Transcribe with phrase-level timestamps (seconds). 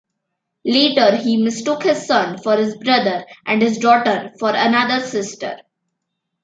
[0.65, 5.57] Later he mistook his son for his brother and his daughter for another sister.